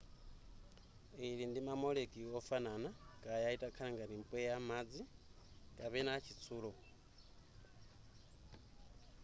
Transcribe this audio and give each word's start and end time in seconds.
ili 1.27 1.43
ndi 1.47 1.59
ma 1.67 1.73
molecule 1.83 2.31
ofanana 2.41 2.89
kaya 3.23 3.53
itakhale 3.55 3.89
ngati 3.93 4.15
mpweya 4.21 4.57
madzi 4.69 5.03
kapena 5.77 6.13
chitsulo 6.25 6.71